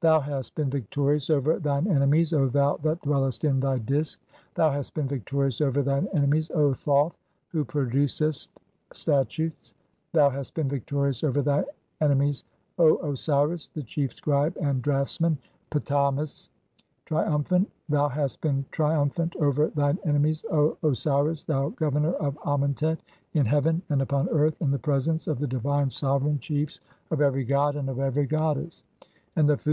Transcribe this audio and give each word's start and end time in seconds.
Thou 0.00 0.18
hast 0.18 0.56
'been 0.56 0.68
victorious 0.68 1.30
over 1.30 1.60
thine 1.60 1.86
enemies, 1.86 2.32
O 2.32 2.48
thou 2.48 2.76
that 2.78 3.00
dwellest 3.02 3.44
in 3.44 3.60
'thy 3.60 3.78
Disk; 3.78 4.18
thou 4.56 4.68
hast 4.72 4.94
been 4.94 5.06
victorious 5.06 5.60
over 5.60 5.80
thine 5.80 6.06
(9) 6.06 6.10
enemies, 6.16 6.50
O 6.50 6.74
'Thoth, 6.74 7.16
who 7.50 7.64
producest(?) 7.64 8.48
statutes; 8.92 9.74
thou 10.10 10.28
hast 10.28 10.54
been 10.54 10.68
victorious 10.68 11.22
over 11.22 11.40
'thine 11.40 11.66
enemies, 12.00 12.42
O 12.80 12.96
Osiris, 13.12 13.68
(10) 13.68 13.70
the 13.80 13.86
chief 13.86 14.12
scribe 14.12 14.56
and 14.60 14.82
draughts 14.82 15.20
'man, 15.20 15.38
Ptah 15.70 16.10
mes, 16.10 16.50
triumphant; 17.04 17.70
thou 17.88 18.08
hast 18.08 18.40
been 18.40 18.64
triumphant 18.72 19.36
over 19.36 19.68
'thine 19.68 20.00
enemies, 20.04 20.44
O 20.50 20.76
Osiris, 20.82 21.44
thou 21.44 21.68
Governor 21.68 22.14
of 22.14 22.36
Amentet, 22.44 22.98
in 23.34 23.46
heaven 23.46 23.80
'and 23.88 24.02
upon 24.02 24.28
earth 24.30 24.60
in 24.60 24.72
the 24.72 24.80
presence 24.80 25.28
of 25.28 25.38
the 25.38 25.44
(11) 25.44 25.50
divine 25.60 25.90
sovereign 25.90 26.40
'chiefs 26.40 26.80
of 27.12 27.20
every 27.20 27.44
god 27.44 27.76
and 27.76 27.88
of 27.88 28.00
every 28.00 28.26
goddess; 28.26 28.82
and 29.36 29.48
the 29.48 29.56
food 29.56 29.70